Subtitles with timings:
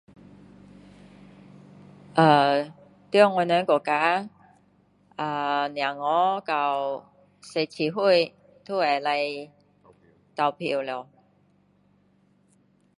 [2.15, 2.73] 呃
[3.11, 4.29] 在我们国家
[5.15, 7.07] 呃小孩到
[7.43, 8.33] 17岁
[8.65, 9.51] 都可以
[10.35, 11.07] 投票了